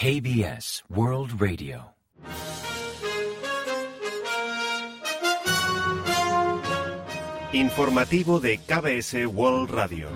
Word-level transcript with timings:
KBS 0.00 0.84
World 0.90 1.40
Radio. 1.40 1.92
Informativo 7.52 8.38
de 8.38 8.58
KBS 8.58 9.26
World 9.26 9.70
Radio. 9.70 10.06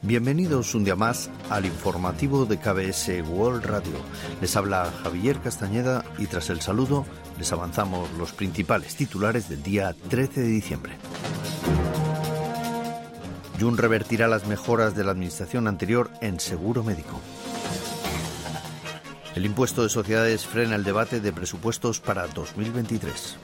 Bienvenidos 0.00 0.74
un 0.74 0.84
día 0.84 0.96
más 0.96 1.28
al 1.50 1.66
informativo 1.66 2.46
de 2.46 2.56
KBS 2.56 3.20
World 3.28 3.66
Radio. 3.66 3.96
Les 4.40 4.56
habla 4.56 4.90
Javier 5.02 5.38
Castañeda 5.40 6.02
y 6.16 6.28
tras 6.28 6.48
el 6.48 6.62
saludo 6.62 7.04
les 7.38 7.52
avanzamos 7.52 8.10
los 8.12 8.32
principales 8.32 8.96
titulares 8.96 9.50
del 9.50 9.62
día 9.62 9.94
13 10.08 10.40
de 10.40 10.48
diciembre. 10.48 10.92
Jun 13.60 13.76
revertirá 13.76 14.28
las 14.28 14.46
mejoras 14.46 14.96
de 14.96 15.04
la 15.04 15.12
administración 15.12 15.68
anterior 15.68 16.10
en 16.22 16.40
seguro 16.40 16.82
médico. 16.82 17.20
El 19.36 19.44
impuesto 19.44 19.82
de 19.82 19.90
sociedades 19.90 20.46
frena 20.46 20.76
el 20.76 20.82
debate 20.82 21.20
de 21.20 21.30
presupuestos 21.30 22.00
para 22.00 22.26
2023. 22.26 23.36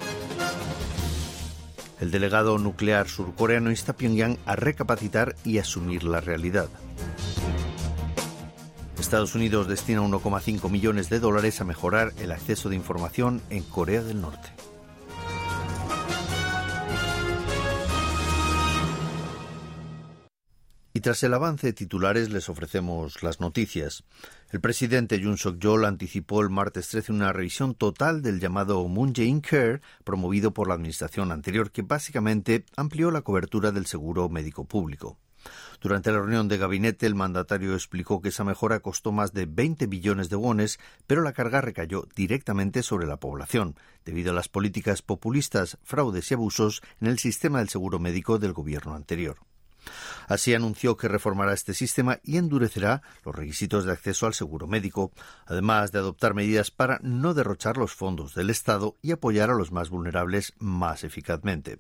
El 2.01 2.11
delegado 2.11 2.57
nuclear 2.57 3.09
surcoreano 3.09 3.69
insta 3.71 3.93
a 3.93 3.97
Pyongyang 3.97 4.39
a 4.47 4.57
recapacitar 4.57 5.37
y 5.45 5.59
asumir 5.59 6.05
la 6.05 6.23
realidad. 6.23 6.71
Estados 8.99 9.35
Unidos 9.35 9.69
destina 9.69 10.01
1,5 10.01 10.71
millones 10.71 11.11
de 11.11 11.21
dólares 11.21 11.61
a 11.61 11.65
mejorar 11.65 12.15
el 12.21 12.33
acceso 12.33 12.71
de 12.71 12.77
información 12.77 13.43
en 13.51 13.63
Corea 13.63 14.03
del 14.03 14.23
Norte. 14.23 14.49
Tras 21.03 21.23
el 21.25 21.35
avance 21.35 21.67
de 21.67 21.73
titulares 21.73 22.31
les 22.31 22.49
ofrecemos 22.49 23.23
las 23.23 23.41
noticias. 23.41 24.05
El 24.51 24.61
presidente 24.61 25.19
Yoon 25.19 25.37
Suk-yeol 25.37 25.85
anticipó 25.85 26.41
el 26.41 26.49
martes 26.49 26.89
13 26.89 27.13
una 27.13 27.33
revisión 27.33 27.75
total 27.75 28.23
del 28.23 28.41
llamado 28.41 28.87
Moon 28.87 29.13
Jae-in 29.13 29.41
Care 29.41 29.81
promovido 30.05 30.55
por 30.55 30.69
la 30.69 30.75
administración 30.75 31.33
anterior 31.33 31.73
que 31.73 31.83
básicamente 31.83 32.65
amplió 32.77 33.11
la 33.11 33.23
cobertura 33.23 33.73
del 33.73 33.87
seguro 33.87 34.29
médico 34.29 34.65
público. 34.65 35.19
Durante 35.81 36.13
la 36.13 36.19
reunión 36.19 36.47
de 36.47 36.57
gabinete, 36.57 37.07
el 37.07 37.17
mandatario 37.17 37.75
explicó 37.75 38.23
que 38.23 38.29
esa 38.29 38.45
mejora 38.45 38.79
costó 38.79 39.11
más 39.11 39.33
de 39.33 39.47
20 39.47 39.89
billones 39.89 40.31
de 40.31 40.37
wones, 40.37 40.79
pero 41.09 41.23
la 41.23 41.33
carga 41.33 41.61
recayó 41.61 42.07
directamente 42.15 42.85
sobre 42.85 43.09
la 43.09 43.19
población, 43.19 43.75
debido 44.05 44.31
a 44.31 44.35
las 44.35 44.49
políticas 44.49 45.03
populistas, 45.03 45.79
fraudes 45.83 46.31
y 46.31 46.35
abusos 46.35 46.81
en 47.01 47.09
el 47.09 47.19
sistema 47.19 47.59
del 47.59 47.69
seguro 47.69 47.99
médico 47.99 48.39
del 48.39 48.53
gobierno 48.53 48.95
anterior. 48.95 49.39
Así 50.29 50.55
anunció 50.55 50.97
que 50.97 51.09
reformará 51.09 51.53
este 51.53 51.75
sistema 51.75 52.19
y 52.23 52.37
endurecerá 52.37 53.03
los 53.25 53.35
requisitos 53.35 53.85
de 53.85 53.93
acceso 53.93 54.27
al 54.27 54.35
seguro 54.35 54.67
médico, 54.67 55.13
además 55.47 55.93
de 55.93 55.99
adoptar 55.99 56.35
medidas 56.35 56.71
para 56.71 56.99
no 57.03 57.35
derrochar 57.35 57.77
los 57.77 57.95
fondos 57.95 58.35
del 58.35 58.51
Estado 58.51 58.97
y 59.03 59.13
apoyar 59.13 59.51
a 59.51 59.55
los 59.55 59.73
más 59.73 59.91
vulnerables 59.91 60.55
más 60.59 61.05
eficazmente. 61.05 61.79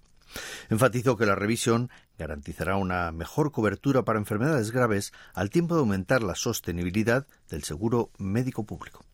Enfatizó 0.71 1.17
que 1.17 1.27
la 1.27 1.35
revisión 1.35 1.91
garantizará 2.19 2.77
una 2.77 3.13
mejor 3.13 3.53
cobertura 3.53 4.03
para 4.05 4.19
enfermedades 4.19 4.71
graves 4.71 5.13
al 5.35 5.51
tiempo 5.51 5.75
de 5.75 5.81
aumentar 5.81 6.23
la 6.23 6.35
sostenibilidad 6.35 7.27
del 7.49 7.65
seguro 7.65 8.11
médico 8.19 8.65
público. 8.65 9.05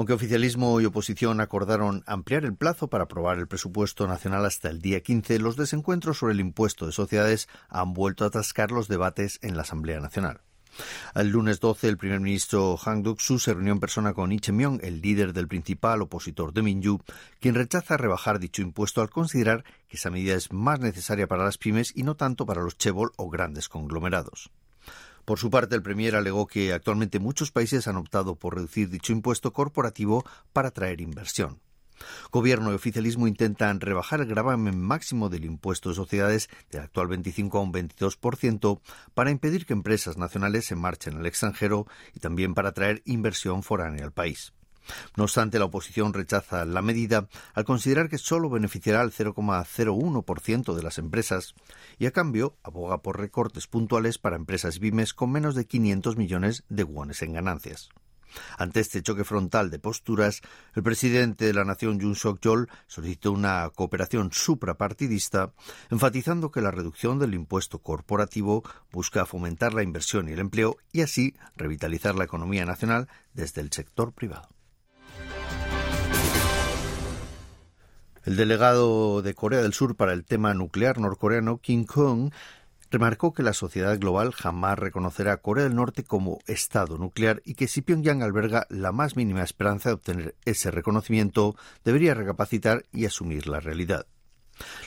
Aunque 0.00 0.14
oficialismo 0.14 0.80
y 0.80 0.86
oposición 0.86 1.42
acordaron 1.42 2.04
ampliar 2.06 2.46
el 2.46 2.56
plazo 2.56 2.88
para 2.88 3.04
aprobar 3.04 3.36
el 3.36 3.48
presupuesto 3.48 4.06
nacional 4.06 4.46
hasta 4.46 4.70
el 4.70 4.80
día 4.80 5.02
15, 5.02 5.38
los 5.40 5.56
desencuentros 5.56 6.16
sobre 6.16 6.32
el 6.32 6.40
impuesto 6.40 6.86
de 6.86 6.92
sociedades 6.92 7.50
han 7.68 7.92
vuelto 7.92 8.24
a 8.24 8.28
atascar 8.28 8.70
los 8.70 8.88
debates 8.88 9.38
en 9.42 9.56
la 9.56 9.62
Asamblea 9.62 10.00
Nacional. 10.00 10.40
El 11.14 11.28
lunes 11.28 11.60
12, 11.60 11.86
el 11.86 11.98
primer 11.98 12.20
ministro 12.20 12.78
Han 12.82 13.02
Duck-soo 13.02 13.38
se 13.38 13.52
reunió 13.52 13.74
en 13.74 13.80
persona 13.80 14.14
con 14.14 14.30
Lee 14.30 14.40
Myung, 14.50 14.80
el 14.82 15.02
líder 15.02 15.34
del 15.34 15.48
principal 15.48 16.00
opositor 16.00 16.54
de 16.54 16.62
Minju, 16.62 17.02
quien 17.38 17.54
rechaza 17.54 17.98
rebajar 17.98 18.38
dicho 18.38 18.62
impuesto 18.62 19.02
al 19.02 19.10
considerar 19.10 19.64
que 19.86 19.98
esa 19.98 20.08
medida 20.08 20.34
es 20.34 20.50
más 20.50 20.80
necesaria 20.80 21.26
para 21.26 21.44
las 21.44 21.58
pymes 21.58 21.92
y 21.94 22.04
no 22.04 22.14
tanto 22.14 22.46
para 22.46 22.62
los 22.62 22.78
chebol 22.78 23.12
o 23.18 23.28
grandes 23.28 23.68
conglomerados. 23.68 24.50
Por 25.30 25.38
su 25.38 25.48
parte, 25.48 25.76
el 25.76 25.82
Premier 25.84 26.16
alegó 26.16 26.48
que 26.48 26.72
actualmente 26.72 27.20
muchos 27.20 27.52
países 27.52 27.86
han 27.86 27.96
optado 27.96 28.34
por 28.34 28.56
reducir 28.56 28.90
dicho 28.90 29.12
impuesto 29.12 29.52
corporativo 29.52 30.24
para 30.52 30.70
atraer 30.70 31.00
inversión. 31.00 31.60
Gobierno 32.32 32.72
y 32.72 32.74
oficialismo 32.74 33.28
intentan 33.28 33.80
rebajar 33.80 34.22
el 34.22 34.26
gravamen 34.26 34.80
máximo 34.80 35.28
del 35.28 35.44
impuesto 35.44 35.90
de 35.90 35.94
sociedades 35.94 36.48
del 36.72 36.82
actual 36.82 37.06
25 37.06 37.58
a 37.58 37.62
un 37.62 37.72
22% 37.72 38.80
para 39.14 39.30
impedir 39.30 39.66
que 39.66 39.72
empresas 39.72 40.18
nacionales 40.18 40.64
se 40.64 40.74
marchen 40.74 41.18
al 41.18 41.26
extranjero 41.26 41.86
y 42.12 42.18
también 42.18 42.52
para 42.54 42.70
atraer 42.70 43.00
inversión 43.04 43.62
foránea 43.62 44.04
al 44.04 44.12
país. 44.12 44.52
No 45.16 45.24
obstante, 45.24 45.58
la 45.58 45.66
oposición 45.66 46.12
rechaza 46.12 46.64
la 46.64 46.82
medida 46.82 47.28
al 47.54 47.64
considerar 47.64 48.08
que 48.08 48.18
solo 48.18 48.50
beneficiará 48.50 49.00
al 49.00 49.12
0,01% 49.12 50.74
de 50.74 50.82
las 50.82 50.98
empresas 50.98 51.54
y 51.98 52.06
a 52.06 52.12
cambio 52.12 52.56
aboga 52.62 53.02
por 53.02 53.18
recortes 53.18 53.66
puntuales 53.66 54.18
para 54.18 54.36
empresas 54.36 54.78
pymes 54.78 55.14
con 55.14 55.30
menos 55.30 55.54
de 55.54 55.66
500 55.66 56.16
millones 56.16 56.64
de 56.68 56.84
wones 56.84 57.22
en 57.22 57.34
ganancias. 57.34 57.90
Ante 58.58 58.80
este 58.80 59.02
choque 59.02 59.24
frontal 59.24 59.70
de 59.70 59.78
posturas, 59.78 60.40
el 60.74 60.82
presidente 60.82 61.46
de 61.46 61.54
la 61.54 61.64
nación, 61.64 61.98
Yoon 61.98 62.14
Suk-yeol, 62.14 62.68
solicitó 62.86 63.32
una 63.32 63.68
cooperación 63.74 64.30
suprapartidista, 64.32 65.52
enfatizando 65.90 66.50
que 66.50 66.60
la 66.60 66.70
reducción 66.70 67.18
del 67.18 67.34
impuesto 67.34 67.80
corporativo 67.80 68.62
busca 68.92 69.26
fomentar 69.26 69.74
la 69.74 69.82
inversión 69.82 70.28
y 70.28 70.32
el 70.32 70.38
empleo 70.38 70.76
y 70.92 71.00
así 71.00 71.34
revitalizar 71.56 72.14
la 72.14 72.24
economía 72.24 72.64
nacional 72.64 73.08
desde 73.34 73.60
el 73.60 73.72
sector 73.72 74.12
privado. 74.12 74.48
El 78.30 78.36
delegado 78.36 79.22
de 79.22 79.34
Corea 79.34 79.60
del 79.60 79.72
Sur 79.72 79.96
para 79.96 80.12
el 80.12 80.24
tema 80.24 80.54
nuclear 80.54 81.00
norcoreano, 81.00 81.58
Kim 81.58 81.84
Kong, 81.84 82.30
remarcó 82.88 83.34
que 83.34 83.42
la 83.42 83.52
sociedad 83.52 83.98
global 83.98 84.30
jamás 84.30 84.78
reconocerá 84.78 85.32
a 85.32 85.36
Corea 85.38 85.64
del 85.64 85.74
Norte 85.74 86.04
como 86.04 86.38
Estado 86.46 86.96
nuclear 86.96 87.42
y 87.44 87.54
que 87.54 87.66
si 87.66 87.82
Pyongyang 87.82 88.22
alberga 88.22 88.68
la 88.70 88.92
más 88.92 89.16
mínima 89.16 89.42
esperanza 89.42 89.88
de 89.88 89.94
obtener 89.94 90.36
ese 90.44 90.70
reconocimiento, 90.70 91.56
debería 91.84 92.14
recapacitar 92.14 92.84
y 92.92 93.04
asumir 93.04 93.48
la 93.48 93.58
realidad. 93.58 94.06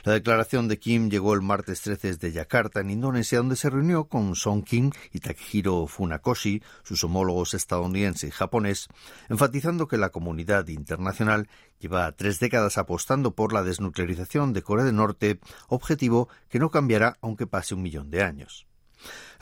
La 0.04 0.14
declaración 0.14 0.68
de 0.68 0.80
Kim 0.80 1.10
llegó 1.10 1.34
el 1.34 1.42
martes 1.42 1.82
13 1.82 2.10
desde 2.10 2.32
Yakarta, 2.32 2.82
en 2.82 2.90
Indonesia, 2.90 3.38
donde 3.40 3.56
se 3.56 3.70
reunió 3.70 4.06
con 4.06 4.36
Song 4.36 4.64
Kim 4.64 4.92
y 5.12 5.20
Takehiro 5.20 5.88
Funakoshi, 5.88 6.62
sus 6.84 7.04
homólogos 7.04 7.54
estadounidense 7.54 8.28
y 8.28 8.32
japonés, 8.32 8.88
enfatizando 9.30 9.88
que 9.88 9.98
la 9.98 10.10
comunidad 10.10 10.68
internacional 10.68 11.48
lleva 11.80 12.12
tres 12.12 12.40
décadas 12.40 12.78
apostando 12.78 13.36
por 13.36 13.54
la 13.54 13.64
desnuclearización 13.64 14.54
de 14.54 14.62
Corea 14.62 14.86
del 14.86 14.96
Norte, 14.96 15.40
objetivo 15.68 16.30
que 16.50 16.60
no 16.60 16.70
cambiará 16.70 17.18
aunque 17.22 17.48
pase 17.48 17.76
un 17.76 17.82
millón 17.82 18.10
de 18.10 18.24
años. 18.24 18.68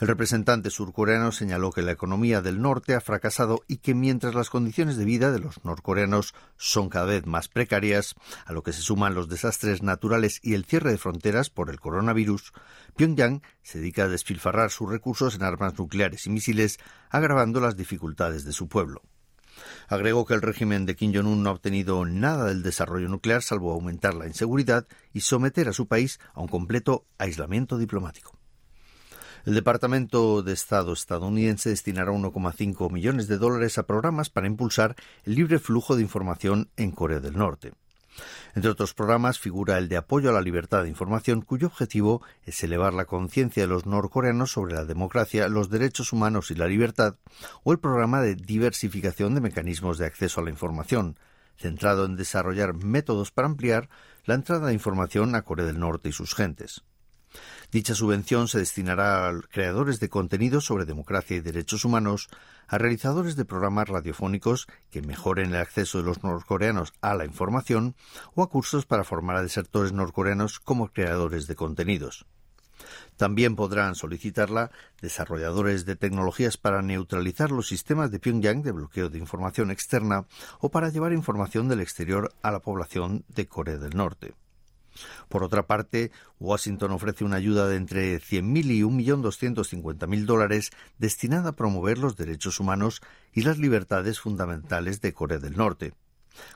El 0.00 0.08
representante 0.08 0.70
surcoreano 0.70 1.30
señaló 1.30 1.70
que 1.70 1.82
la 1.82 1.92
economía 1.92 2.42
del 2.42 2.60
norte 2.60 2.94
ha 2.94 3.00
fracasado 3.00 3.62
y 3.68 3.76
que 3.76 3.94
mientras 3.94 4.34
las 4.34 4.50
condiciones 4.50 4.96
de 4.96 5.04
vida 5.04 5.30
de 5.30 5.38
los 5.38 5.64
norcoreanos 5.64 6.34
son 6.56 6.88
cada 6.88 7.06
vez 7.06 7.26
más 7.26 7.48
precarias, 7.48 8.14
a 8.44 8.52
lo 8.52 8.62
que 8.62 8.72
se 8.72 8.82
suman 8.82 9.14
los 9.14 9.28
desastres 9.28 9.82
naturales 9.82 10.40
y 10.42 10.54
el 10.54 10.64
cierre 10.64 10.90
de 10.90 10.98
fronteras 10.98 11.50
por 11.50 11.70
el 11.70 11.78
coronavirus, 11.78 12.52
Pyongyang 12.96 13.42
se 13.62 13.78
dedica 13.78 14.04
a 14.04 14.08
despilfarrar 14.08 14.70
sus 14.70 14.90
recursos 14.90 15.36
en 15.36 15.44
armas 15.44 15.78
nucleares 15.78 16.26
y 16.26 16.30
misiles, 16.30 16.78
agravando 17.10 17.60
las 17.60 17.76
dificultades 17.76 18.44
de 18.44 18.52
su 18.52 18.68
pueblo. 18.68 19.02
Agregó 19.88 20.24
que 20.24 20.34
el 20.34 20.42
régimen 20.42 20.86
de 20.86 20.96
Kim 20.96 21.12
Jong-un 21.14 21.42
no 21.42 21.50
ha 21.50 21.52
obtenido 21.52 22.04
nada 22.04 22.46
del 22.46 22.62
desarrollo 22.62 23.08
nuclear 23.08 23.42
salvo 23.42 23.72
aumentar 23.72 24.14
la 24.14 24.26
inseguridad 24.26 24.86
y 25.12 25.20
someter 25.20 25.68
a 25.68 25.72
su 25.72 25.86
país 25.86 26.18
a 26.34 26.40
un 26.40 26.48
completo 26.48 27.06
aislamiento 27.18 27.78
diplomático. 27.78 28.41
El 29.44 29.54
Departamento 29.54 30.44
de 30.44 30.52
Estado 30.52 30.92
estadounidense 30.92 31.70
destinará 31.70 32.12
1,5 32.12 32.92
millones 32.92 33.26
de 33.26 33.38
dólares 33.38 33.76
a 33.76 33.86
programas 33.88 34.30
para 34.30 34.46
impulsar 34.46 34.94
el 35.24 35.34
libre 35.34 35.58
flujo 35.58 35.96
de 35.96 36.02
información 36.02 36.70
en 36.76 36.92
Corea 36.92 37.18
del 37.18 37.36
Norte. 37.36 37.72
Entre 38.54 38.70
otros 38.70 38.94
programas 38.94 39.40
figura 39.40 39.78
el 39.78 39.88
de 39.88 39.96
apoyo 39.96 40.30
a 40.30 40.32
la 40.32 40.42
libertad 40.42 40.84
de 40.84 40.90
información, 40.90 41.40
cuyo 41.42 41.66
objetivo 41.66 42.22
es 42.44 42.62
elevar 42.62 42.94
la 42.94 43.06
conciencia 43.06 43.64
de 43.64 43.66
los 43.66 43.84
norcoreanos 43.84 44.52
sobre 44.52 44.74
la 44.74 44.84
democracia, 44.84 45.48
los 45.48 45.70
derechos 45.70 46.12
humanos 46.12 46.52
y 46.52 46.54
la 46.54 46.68
libertad, 46.68 47.16
o 47.64 47.72
el 47.72 47.80
programa 47.80 48.20
de 48.20 48.36
diversificación 48.36 49.34
de 49.34 49.40
mecanismos 49.40 49.98
de 49.98 50.06
acceso 50.06 50.40
a 50.40 50.44
la 50.44 50.50
información, 50.50 51.18
centrado 51.56 52.04
en 52.04 52.14
desarrollar 52.14 52.74
métodos 52.74 53.32
para 53.32 53.48
ampliar 53.48 53.88
la 54.24 54.34
entrada 54.34 54.68
de 54.68 54.74
información 54.74 55.34
a 55.34 55.42
Corea 55.42 55.66
del 55.66 55.80
Norte 55.80 56.10
y 56.10 56.12
sus 56.12 56.32
gentes. 56.32 56.84
Dicha 57.72 57.94
subvención 57.94 58.48
se 58.48 58.58
destinará 58.58 59.26
a 59.26 59.40
creadores 59.50 59.98
de 59.98 60.10
contenidos 60.10 60.66
sobre 60.66 60.84
democracia 60.84 61.38
y 61.38 61.40
derechos 61.40 61.86
humanos, 61.86 62.28
a 62.68 62.76
realizadores 62.76 63.34
de 63.34 63.46
programas 63.46 63.88
radiofónicos 63.88 64.66
que 64.90 65.00
mejoren 65.00 65.54
el 65.54 65.56
acceso 65.56 65.96
de 65.96 66.04
los 66.04 66.22
norcoreanos 66.22 66.92
a 67.00 67.14
la 67.14 67.24
información 67.24 67.94
o 68.34 68.42
a 68.42 68.50
cursos 68.50 68.84
para 68.84 69.04
formar 69.04 69.36
a 69.36 69.42
desertores 69.42 69.94
norcoreanos 69.94 70.60
como 70.60 70.88
creadores 70.88 71.46
de 71.46 71.54
contenidos. 71.54 72.26
También 73.16 73.56
podrán 73.56 73.94
solicitarla 73.94 74.70
desarrolladores 75.00 75.86
de 75.86 75.96
tecnologías 75.96 76.58
para 76.58 76.82
neutralizar 76.82 77.50
los 77.50 77.68
sistemas 77.68 78.10
de 78.10 78.18
Pyongyang 78.18 78.62
de 78.62 78.72
bloqueo 78.72 79.08
de 79.08 79.18
información 79.18 79.70
externa 79.70 80.26
o 80.60 80.70
para 80.70 80.90
llevar 80.90 81.14
información 81.14 81.68
del 81.68 81.80
exterior 81.80 82.34
a 82.42 82.50
la 82.50 82.60
población 82.60 83.24
de 83.28 83.48
Corea 83.48 83.78
del 83.78 83.96
Norte. 83.96 84.34
Por 85.28 85.44
otra 85.44 85.66
parte, 85.66 86.10
Washington 86.38 86.92
ofrece 86.92 87.24
una 87.24 87.36
ayuda 87.36 87.68
de 87.68 87.76
entre 87.76 88.20
100.000 88.20 88.70
y 88.70 88.82
1.250.000 88.82 90.24
dólares 90.24 90.70
destinada 90.98 91.50
a 91.50 91.56
promover 91.56 91.98
los 91.98 92.16
derechos 92.16 92.60
humanos 92.60 93.00
y 93.32 93.42
las 93.42 93.58
libertades 93.58 94.20
fundamentales 94.20 95.00
de 95.00 95.12
Corea 95.12 95.38
del 95.38 95.56
Norte. 95.56 95.94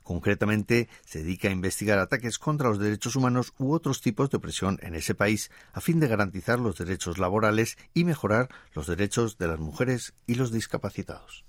Concretamente, 0.03 0.89
se 1.05 1.21
dedica 1.21 1.49
a 1.49 1.53
investigar 1.53 1.99
ataques 1.99 2.39
contra 2.39 2.69
los 2.69 2.79
derechos 2.79 3.17
humanos 3.17 3.53
u 3.59 3.73
otros 3.73 4.01
tipos 4.01 4.31
de 4.31 4.39
opresión 4.39 4.79
en 4.83 4.95
ese 4.95 5.15
país, 5.15 5.51
a 5.73 5.81
fin 5.81 6.01
de 6.01 6.09
garantizar 6.09 6.59
los 6.59 6.79
derechos 6.79 7.19
laborales 7.19 7.77
y 7.95 8.05
mejorar 8.05 8.49
los 8.75 8.87
derechos 8.87 9.39
de 9.39 9.49
las 9.49 9.59
mujeres 9.59 10.15
y 10.27 10.35
los 10.35 10.53
discapacitados. 10.53 11.46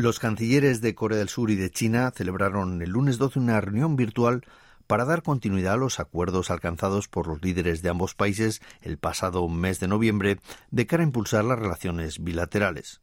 Los 0.00 0.18
cancilleres 0.18 0.80
de 0.80 0.94
Corea 0.94 1.18
del 1.18 1.28
Sur 1.28 1.50
y 1.50 1.56
de 1.56 1.70
China 1.70 2.10
celebraron 2.10 2.80
el 2.80 2.88
lunes 2.88 3.18
12 3.18 3.38
una 3.38 3.60
reunión 3.60 3.96
virtual 3.96 4.46
para 4.86 5.04
dar 5.04 5.22
continuidad 5.22 5.74
a 5.74 5.76
los 5.76 6.00
acuerdos 6.00 6.50
alcanzados 6.50 7.06
por 7.06 7.26
los 7.26 7.42
líderes 7.42 7.82
de 7.82 7.90
ambos 7.90 8.14
países 8.14 8.62
el 8.80 8.96
pasado 8.96 9.46
mes 9.50 9.78
de 9.78 9.88
noviembre 9.88 10.38
de 10.70 10.86
cara 10.86 11.02
a 11.02 11.04
impulsar 11.04 11.44
las 11.44 11.58
relaciones 11.58 12.24
bilaterales. 12.24 13.02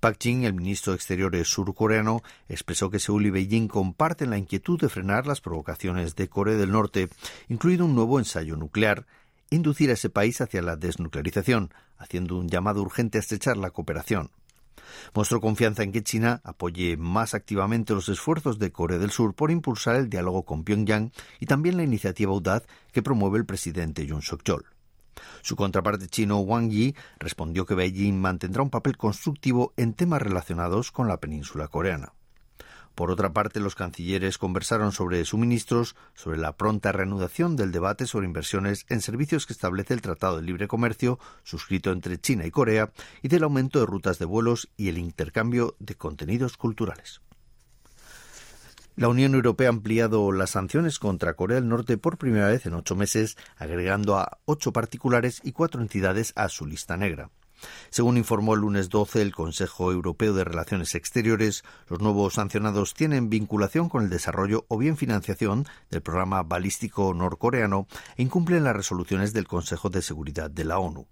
Pak 0.00 0.16
Jin, 0.18 0.44
el 0.44 0.54
ministro 0.54 0.94
de 0.94 0.96
Exteriores 0.96 1.48
surcoreano, 1.48 2.22
expresó 2.48 2.88
que 2.88 2.98
Seúl 2.98 3.26
y 3.26 3.30
Beijing 3.30 3.68
comparten 3.68 4.30
la 4.30 4.38
inquietud 4.38 4.80
de 4.80 4.88
frenar 4.88 5.26
las 5.26 5.42
provocaciones 5.42 6.16
de 6.16 6.30
Corea 6.30 6.56
del 6.56 6.72
Norte, 6.72 7.10
incluido 7.50 7.84
un 7.84 7.94
nuevo 7.94 8.18
ensayo 8.18 8.56
nuclear, 8.56 9.04
inducir 9.50 9.90
a 9.90 9.92
ese 9.92 10.08
país 10.08 10.40
hacia 10.40 10.62
la 10.62 10.76
desnuclearización, 10.76 11.74
haciendo 11.98 12.38
un 12.38 12.48
llamado 12.48 12.80
urgente 12.80 13.18
a 13.18 13.20
estrechar 13.20 13.58
la 13.58 13.70
cooperación. 13.70 14.30
Mostró 15.14 15.40
confianza 15.40 15.82
en 15.82 15.92
que 15.92 16.02
China 16.02 16.40
apoye 16.44 16.96
más 16.96 17.34
activamente 17.34 17.94
los 17.94 18.08
esfuerzos 18.08 18.58
de 18.58 18.72
Corea 18.72 18.98
del 18.98 19.10
Sur 19.10 19.34
por 19.34 19.50
impulsar 19.50 19.96
el 19.96 20.08
diálogo 20.08 20.44
con 20.44 20.64
Pyongyang 20.64 21.12
y 21.40 21.46
también 21.46 21.76
la 21.76 21.82
iniciativa 21.82 22.32
audaz 22.32 22.64
que 22.92 23.02
promueve 23.02 23.38
el 23.38 23.46
presidente 23.46 24.06
Yoon 24.06 24.22
Suk-yeol. 24.22 24.64
Su 25.42 25.56
contraparte 25.56 26.08
chino 26.08 26.40
Wang 26.40 26.70
Yi 26.70 26.94
respondió 27.18 27.64
que 27.64 27.74
Beijing 27.74 28.20
mantendrá 28.20 28.62
un 28.62 28.70
papel 28.70 28.96
constructivo 28.96 29.72
en 29.76 29.94
temas 29.94 30.20
relacionados 30.20 30.92
con 30.92 31.08
la 31.08 31.18
península 31.18 31.68
coreana. 31.68 32.12
Por 32.96 33.10
otra 33.10 33.34
parte, 33.34 33.60
los 33.60 33.74
cancilleres 33.74 34.38
conversaron 34.38 34.90
sobre 34.90 35.22
suministros, 35.26 35.96
sobre 36.14 36.38
la 36.38 36.56
pronta 36.56 36.92
reanudación 36.92 37.54
del 37.54 37.70
debate 37.70 38.06
sobre 38.06 38.24
inversiones 38.24 38.86
en 38.88 39.02
servicios 39.02 39.44
que 39.44 39.52
establece 39.52 39.92
el 39.92 40.00
Tratado 40.00 40.36
de 40.36 40.42
Libre 40.42 40.66
Comercio 40.66 41.18
suscrito 41.44 41.92
entre 41.92 42.18
China 42.18 42.46
y 42.46 42.50
Corea 42.50 42.90
y 43.20 43.28
del 43.28 43.42
aumento 43.42 43.80
de 43.80 43.84
rutas 43.84 44.18
de 44.18 44.24
vuelos 44.24 44.70
y 44.78 44.88
el 44.88 44.96
intercambio 44.96 45.76
de 45.78 45.94
contenidos 45.94 46.56
culturales. 46.56 47.20
La 48.96 49.08
Unión 49.08 49.34
Europea 49.34 49.68
ha 49.68 49.72
ampliado 49.72 50.32
las 50.32 50.52
sanciones 50.52 50.98
contra 50.98 51.34
Corea 51.34 51.56
del 51.56 51.68
Norte 51.68 51.98
por 51.98 52.16
primera 52.16 52.48
vez 52.48 52.64
en 52.64 52.72
ocho 52.72 52.96
meses, 52.96 53.36
agregando 53.58 54.16
a 54.16 54.38
ocho 54.46 54.72
particulares 54.72 55.42
y 55.44 55.52
cuatro 55.52 55.82
entidades 55.82 56.32
a 56.34 56.48
su 56.48 56.64
lista 56.64 56.96
negra. 56.96 57.28
Según 57.90 58.16
informó 58.16 58.54
el 58.54 58.60
lunes 58.60 58.88
12 58.88 59.22
el 59.22 59.34
Consejo 59.34 59.92
Europeo 59.92 60.34
de 60.34 60.44
Relaciones 60.44 60.94
Exteriores, 60.94 61.64
los 61.88 62.00
nuevos 62.00 62.34
sancionados 62.34 62.94
tienen 62.94 63.30
vinculación 63.30 63.88
con 63.88 64.04
el 64.04 64.10
desarrollo 64.10 64.64
o 64.68 64.78
bien 64.78 64.96
financiación 64.96 65.66
del 65.90 66.02
programa 66.02 66.42
balístico 66.42 67.14
norcoreano 67.14 67.86
e 68.16 68.22
incumplen 68.22 68.64
las 68.64 68.76
resoluciones 68.76 69.32
del 69.32 69.46
Consejo 69.46 69.90
de 69.90 70.02
Seguridad 70.02 70.50
de 70.50 70.64
la 70.64 70.78
ONU. 70.78 71.06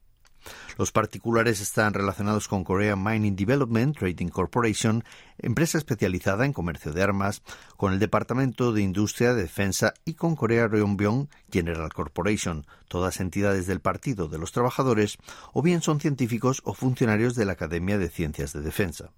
Los 0.79 0.93
particulares 0.93 1.61
están 1.61 1.95
relacionados 1.95 2.49
con 2.49 2.65
Korea 2.65 2.97
Mining 2.97 3.37
Development 3.37 3.97
Trading 3.97 4.29
Corporation, 4.29 5.05
empresa 5.39 5.79
especializada 5.79 6.45
en 6.45 6.53
comercio 6.53 6.93
de 6.93 7.03
armas, 7.03 7.43
con 7.77 7.93
el 7.93 7.99
Departamento 7.99 8.73
de 8.73 8.83
Industria 8.83 9.35
de 9.35 9.43
Defensa 9.43 9.95
y 10.05 10.15
con 10.15 10.37
Korea 10.37 10.69
Ryongbyon 10.69 11.29
General 11.51 11.93
Corporation, 11.93 12.67
todas 12.89 13.21
entidades 13.21 13.67
del 13.67 13.81
Partido 13.81 14.29
de 14.29 14.39
los 14.39 14.53
Trabajadores, 14.53 15.19
o 15.53 15.63
bien 15.63 15.83
son 15.83 16.01
científicos 16.01 16.61
o 16.65 16.75
funcionarios 16.75 17.35
de 17.35 17.45
la 17.45 17.53
Academia 17.53 17.99
de 17.99 18.09
Ciencias 18.09 18.53
de 18.53 18.61
Defensa. 18.61 19.11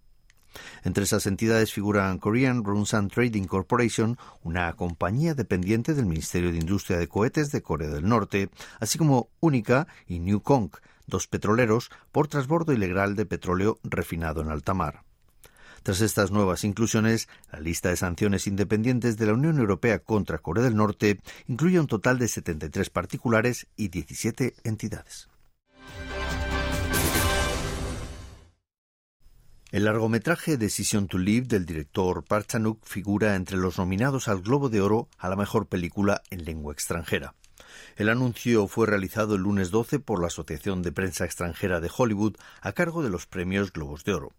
Entre 0.84 1.05
esas 1.05 1.26
entidades 1.26 1.73
figuran 1.73 2.19
Korean 2.19 2.64
Runsan 2.64 3.08
Trading 3.08 3.44
Corporation, 3.44 4.17
una 4.43 4.73
compañía 4.75 5.34
dependiente 5.34 5.94
del 5.94 6.06
Ministerio 6.06 6.52
de 6.52 6.58
Industria 6.58 6.99
de 6.99 7.08
Cohetes 7.08 7.52
de 7.52 7.62
Corea 7.62 7.88
del 7.88 8.08
Norte, 8.08 8.49
así 8.81 8.99
como 8.99 9.28
Única 9.40 9.87
y 10.06 10.19
New 10.19 10.40
Kong, 10.40 10.70
dos 11.06 11.26
petroleros, 11.26 11.90
por 12.12 12.28
transbordo 12.28 12.72
ilegal 12.72 13.16
de 13.16 13.26
petróleo 13.26 13.78
refinado 13.82 14.40
en 14.40 14.50
alta 14.50 14.74
mar. 14.74 15.02
Tras 15.82 16.00
estas 16.00 16.32
nuevas 16.32 16.64
inclusiones, 16.64 17.28
la 17.52 17.60
lista 17.60 17.90
de 17.90 17.96
sanciones 17.96 18.48
independientes 18.48 19.16
de 19.16 19.26
la 19.26 19.34
Unión 19.34 19.58
Europea 19.58 20.00
contra 20.00 20.38
Corea 20.38 20.64
del 20.64 20.74
Norte 20.74 21.20
incluye 21.46 21.78
un 21.78 21.86
total 21.86 22.18
de 22.18 22.26
73 22.26 22.90
particulares 22.90 23.68
y 23.76 23.88
17 23.88 24.54
entidades. 24.64 25.28
El 29.70 29.84
largometraje 29.84 30.56
Decision 30.56 31.06
to 31.06 31.18
Live 31.18 31.48
del 31.48 31.66
director 31.66 32.24
Park 32.24 32.46
Chan-wook 32.48 32.84
figura 32.84 33.34
entre 33.34 33.56
los 33.56 33.78
nominados 33.78 34.26
al 34.26 34.40
Globo 34.40 34.68
de 34.68 34.80
Oro 34.80 35.08
a 35.18 35.28
la 35.28 35.36
mejor 35.36 35.66
película 35.66 36.22
en 36.30 36.44
lengua 36.44 36.72
extranjera. 36.72 37.34
El 37.96 38.08
anuncio 38.08 38.67
fue 38.69 38.87
realizado 38.87 39.34
el 39.34 39.43
lunes 39.43 39.70
12 39.70 39.99
por 39.99 40.20
la 40.20 40.28
Asociación 40.28 40.82
de 40.82 40.93
Prensa 40.93 41.25
Extranjera 41.25 41.81
de 41.81 41.90
Hollywood 41.94 42.37
a 42.61 42.73
cargo 42.73 43.02
de 43.02 43.11
los 43.11 43.26
premios 43.26 43.73
Globos 43.73 44.05
de 44.05 44.14
Oro. 44.14 44.32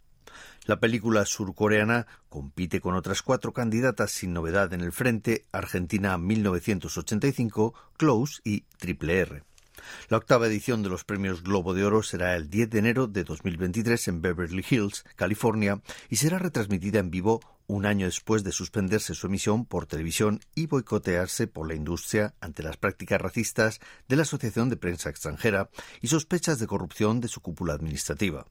La 0.66 0.80
película 0.80 1.26
surcoreana 1.26 2.08
compite 2.30 2.82
con 2.82 2.96
otras 2.96 3.22
cuatro 3.22 3.54
candidatas 3.54 4.12
sin 4.12 4.34
novedad 4.34 4.74
en 4.74 4.82
el 4.82 4.92
frente, 4.92 5.46
Argentina 5.52 6.18
1985, 6.18 7.74
Close 7.98 8.42
y 8.44 8.62
Triple 8.78 9.20
R. 9.20 9.44
La 10.10 10.18
octava 10.18 10.48
edición 10.48 10.84
de 10.84 10.90
los 10.90 11.04
premios 11.04 11.44
Globo 11.44 11.74
de 11.74 11.86
Oro 11.86 12.04
será 12.04 12.36
el 12.36 12.50
10 12.50 12.70
de 12.70 12.80
enero 12.80 13.08
de 13.08 13.24
2023 13.24 14.08
en 14.10 14.22
Beverly 14.22 14.66
Hills, 14.70 15.06
California, 15.16 15.82
y 16.10 16.18
será 16.18 16.40
retransmitida 16.40 17.00
en 17.00 17.12
vivo 17.12 17.40
un 17.68 17.86
año 17.86 18.06
después 18.06 18.44
de 18.44 18.54
suspenderse 18.54 19.14
su 19.14 19.28
emisión 19.28 19.66
por 19.66 19.86
televisión 19.86 20.40
y 20.56 20.68
boicotearse 20.68 21.48
por 21.48 21.68
la 21.68 21.76
industria 21.76 22.34
ante 22.40 22.64
las 22.64 22.78
prácticas 22.78 23.22
racistas 23.22 23.80
de 24.08 24.16
la 24.16 24.22
Asociación 24.22 24.70
de 24.70 24.78
Prensa 24.78 25.10
Extranjera 25.10 25.70
y 26.02 26.08
sospechas 26.08 26.60
de 26.60 26.68
corrupción 26.68 27.20
de 27.20 27.28
su 27.28 27.42
cúpula 27.42 27.74
administrativa. 27.74 28.48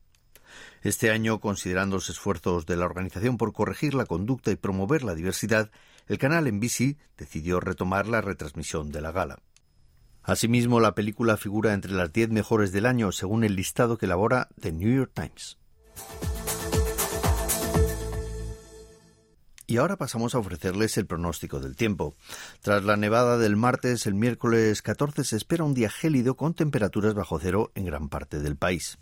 Este 0.82 1.10
año, 1.10 1.40
considerando 1.40 1.96
los 1.96 2.10
esfuerzos 2.10 2.66
de 2.66 2.76
la 2.76 2.84
organización 2.84 3.38
por 3.38 3.52
corregir 3.52 3.94
la 3.94 4.06
conducta 4.06 4.50
y 4.50 4.56
promover 4.56 5.02
la 5.02 5.14
diversidad, 5.14 5.70
el 6.06 6.18
canal 6.18 6.50
NBC 6.52 6.96
decidió 7.16 7.58
retomar 7.58 8.06
la 8.06 8.20
retransmisión 8.20 8.90
de 8.92 9.00
la 9.00 9.12
gala. 9.12 9.38
Asimismo, 10.22 10.80
la 10.80 10.94
película 10.94 11.36
figura 11.36 11.72
entre 11.72 11.92
las 11.92 12.12
diez 12.12 12.28
mejores 12.30 12.72
del 12.72 12.86
año 12.86 13.12
según 13.12 13.44
el 13.44 13.56
listado 13.56 13.96
que 13.96 14.06
elabora 14.06 14.48
The 14.60 14.72
New 14.72 14.94
York 14.94 15.12
Times. 15.14 15.56
Y 19.68 19.78
ahora 19.78 19.96
pasamos 19.96 20.34
a 20.34 20.38
ofrecerles 20.38 20.96
el 20.96 21.06
pronóstico 21.06 21.58
del 21.58 21.74
tiempo. 21.74 22.14
Tras 22.60 22.84
la 22.84 22.96
nevada 22.96 23.36
del 23.36 23.56
martes, 23.56 24.06
el 24.06 24.14
miércoles 24.14 24.80
14 24.80 25.24
se 25.24 25.36
espera 25.36 25.64
un 25.64 25.74
día 25.74 25.90
gélido 25.90 26.36
con 26.36 26.54
temperaturas 26.54 27.14
bajo 27.14 27.40
cero 27.40 27.72
en 27.74 27.84
gran 27.84 28.08
parte 28.08 28.38
del 28.38 28.56
país. 28.56 28.98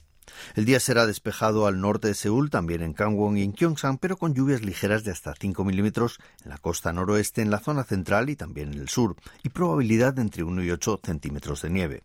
El 0.55 0.65
día 0.65 0.81
será 0.81 1.07
despejado 1.07 1.67
al 1.67 1.83
norte 1.83 2.09
de 2.09 2.15
Seúl, 2.15 2.49
también 2.49 2.83
en 2.83 2.95
Gangwon 2.95 3.37
y 3.37 3.43
en 3.43 3.53
Gyeongsang, 3.53 3.99
pero 3.99 4.17
con 4.17 4.35
lluvias 4.35 4.63
ligeras 4.63 5.05
de 5.05 5.11
hasta 5.11 5.35
5 5.39 5.65
milímetros 5.65 6.19
en 6.43 6.51
la 6.51 6.57
costa 6.57 6.95
noroeste, 6.95 7.43
en 7.43 7.51
la 7.51 7.59
zona 7.59 7.85
central 7.85 8.31
y 8.31 8.37
también 8.37 8.73
en 8.73 8.81
el 8.81 8.89
sur, 8.89 9.17
y 9.43 9.51
probabilidad 9.51 10.15
de 10.15 10.23
entre 10.23 10.45
1 10.45 10.65
y 10.65 10.71
8 10.71 11.01
centímetros 11.05 11.61
de 11.61 11.69
nieve. 11.71 12.03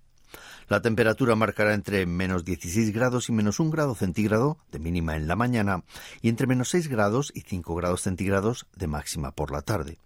La 0.69 0.83
temperatura 0.83 1.35
marcará 1.35 1.73
entre 1.73 2.05
menos 2.05 2.45
16 2.45 2.93
grados 2.93 3.27
y 3.27 3.31
menos 3.31 3.59
1 3.59 3.71
grado 3.71 3.95
centígrado 3.95 4.59
de 4.71 4.77
mínima 4.77 5.15
en 5.15 5.27
la 5.27 5.35
mañana 5.35 5.83
y 6.21 6.29
entre 6.29 6.45
menos 6.45 6.69
6 6.69 6.89
grados 6.89 7.31
y 7.33 7.41
5 7.41 7.73
grados 7.73 8.03
centígrados 8.03 8.67
de 8.75 8.85
máxima 8.85 9.31
por 9.31 9.51
la 9.51 9.63
tarde. 9.63 9.97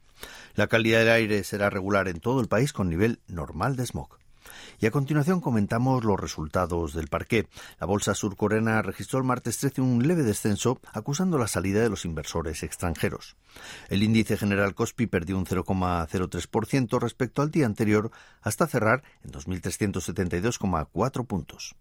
La 0.55 0.67
calidad 0.67 0.99
del 0.99 1.09
aire 1.09 1.43
será 1.43 1.69
regular 1.69 2.07
en 2.07 2.21
todo 2.21 2.39
el 2.39 2.47
país 2.47 2.71
con 2.71 2.89
nivel 2.89 3.19
normal 3.27 3.75
de 3.75 3.85
smog. 3.85 4.22
Y 4.83 4.85
a 4.85 4.91
continuación 4.91 5.39
comentamos 5.39 6.03
los 6.03 6.19
resultados 6.19 6.93
del 6.93 7.07
parqué. 7.07 7.47
La 7.79 7.87
bolsa 7.87 8.13
surcoreana 8.13 8.81
registró 8.81 9.17
el 9.17 9.23
martes 9.23 9.57
13 9.59 9.79
un 9.79 10.05
leve 10.05 10.23
descenso, 10.23 10.81
acusando 10.91 11.37
la 11.37 11.47
salida 11.47 11.79
de 11.79 11.89
los 11.89 12.03
inversores 12.03 12.63
extranjeros. 12.63 13.37
El 13.87 14.03
índice 14.03 14.35
general 14.35 14.75
Kospi 14.75 15.07
perdió 15.07 15.37
un 15.37 15.45
0,03% 15.45 16.99
respecto 16.99 17.41
al 17.41 17.49
día 17.49 17.65
anterior, 17.65 18.11
hasta 18.41 18.67
cerrar 18.67 19.03
en 19.23 19.31
2.372,4 19.31 21.27
puntos. 21.27 21.75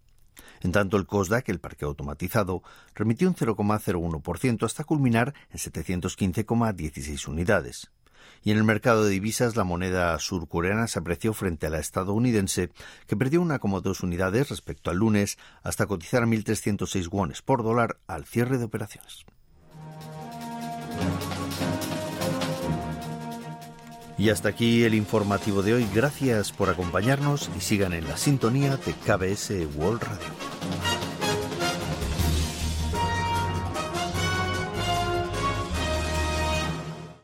En 0.60 0.70
tanto, 0.70 0.96
el 0.96 1.06
COSDAC, 1.06 1.48
el 1.48 1.58
parque 1.58 1.84
automatizado, 1.84 2.62
remitió 2.94 3.26
un 3.26 3.34
0,01% 3.34 4.64
hasta 4.64 4.84
culminar 4.84 5.34
en 5.50 5.58
715,16 5.58 7.26
unidades. 7.26 7.90
Y 8.44 8.50
en 8.50 8.58
el 8.58 8.64
mercado 8.64 9.04
de 9.04 9.10
divisas, 9.10 9.56
la 9.56 9.64
moneda 9.64 10.18
surcoreana 10.18 10.86
se 10.86 10.98
apreció 10.98 11.32
frente 11.32 11.66
a 11.66 11.70
la 11.70 11.78
estadounidense, 11.78 12.70
que 13.06 13.16
perdió 13.16 13.40
una 13.40 13.58
como 13.58 13.80
dos 13.80 14.02
unidades 14.02 14.48
respecto 14.48 14.90
al 14.90 14.98
lunes, 14.98 15.38
hasta 15.62 15.86
cotizar 15.86 16.22
a 16.22 16.26
1.306 16.26 17.08
wones 17.10 17.42
por 17.42 17.62
dólar 17.62 17.98
al 18.06 18.24
cierre 18.24 18.58
de 18.58 18.64
operaciones. 18.64 19.24
Y 24.18 24.30
hasta 24.30 24.50
aquí 24.50 24.84
el 24.84 24.94
informativo 24.94 25.62
de 25.62 25.74
hoy. 25.74 25.88
Gracias 25.92 26.52
por 26.52 26.70
acompañarnos 26.70 27.50
y 27.56 27.60
sigan 27.60 27.92
en 27.92 28.06
la 28.06 28.16
sintonía 28.16 28.76
de 28.76 28.92
KBS 28.92 29.50
World 29.76 30.02
Radio. 30.02 30.91